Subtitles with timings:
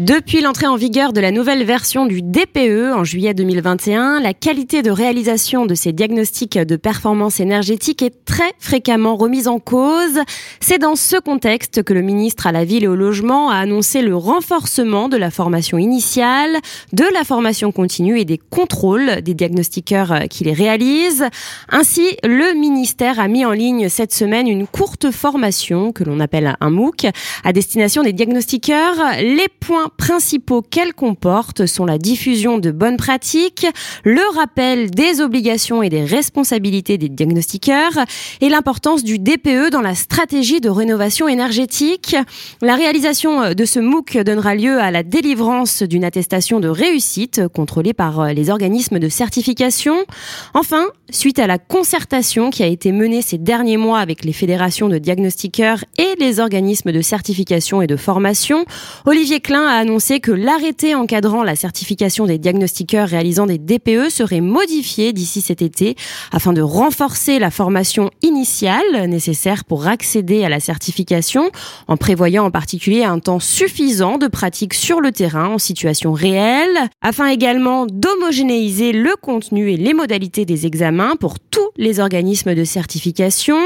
[0.00, 4.80] Depuis l'entrée en vigueur de la nouvelle version du DPE en juillet 2021, la qualité
[4.80, 10.18] de réalisation de ces diagnostics de performance énergétique est très fréquemment remise en cause.
[10.60, 14.00] C'est dans ce contexte que le ministre à la Ville et au Logement a annoncé
[14.00, 16.56] le renforcement de la formation initiale,
[16.94, 21.26] de la formation continue et des contrôles des diagnostiqueurs qui les réalisent.
[21.68, 26.56] Ainsi, le ministère a mis en ligne cette semaine une courte formation que l'on appelle
[26.58, 27.08] un MOOC
[27.44, 28.96] à destination des diagnostiqueurs.
[29.20, 33.66] Les points principaux qu'elle comporte sont la diffusion de bonnes pratiques,
[34.04, 37.92] le rappel des obligations et des responsabilités des diagnostiqueurs
[38.40, 42.16] et l'importance du DPE dans la stratégie de rénovation énergétique.
[42.62, 47.92] La réalisation de ce MOOC donnera lieu à la délivrance d'une attestation de réussite contrôlée
[47.92, 49.96] par les organismes de certification.
[50.54, 54.88] Enfin, suite à la concertation qui a été menée ces derniers mois avec les fédérations
[54.88, 58.64] de diagnostiqueurs et les organismes de certification et de formation,
[59.06, 64.40] Olivier Klein a annoncé que l'arrêté encadrant la certification des diagnostiqueurs réalisant des DPE serait
[64.40, 65.96] modifié d'ici cet été
[66.32, 71.50] afin de renforcer la formation initiale nécessaire pour accéder à la certification
[71.88, 76.90] en prévoyant en particulier un temps suffisant de pratique sur le terrain en situation réelle
[77.00, 82.62] afin également d'homogénéiser le contenu et les modalités des examens pour tous les organismes de
[82.62, 83.56] certification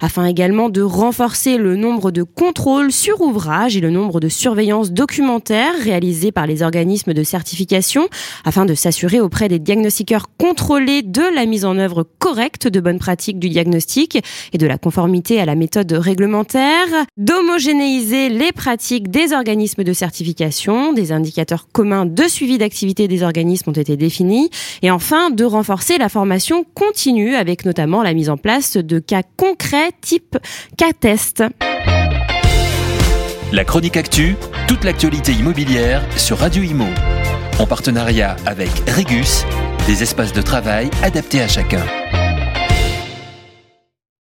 [0.00, 4.90] afin également de renforcer le nombre de contrôles sur ouvrage et le nombre de surveillances
[4.90, 8.08] documentaires réalisés par les organismes de certification
[8.46, 12.98] afin de s'assurer auprès des diagnostiqueurs contrôlés de la mise en œuvre correcte de bonnes
[12.98, 14.18] pratiques du diagnostic
[14.54, 16.86] et de la conformité à la méthode réglementaire,
[17.18, 23.68] d'homogénéiser les pratiques des organismes de certification, des indicateurs communs de suivi d'activité des organismes
[23.68, 24.48] ont été définis
[24.80, 29.90] et enfin de renforcer la formation continue notamment la mise en place de cas concrets
[30.00, 30.36] type
[30.76, 31.42] cas test.
[33.52, 36.86] La chronique actu, toute l'actualité immobilière sur Radio Imo.
[37.58, 39.44] En partenariat avec Regus,
[39.86, 41.82] des espaces de travail adaptés à chacun.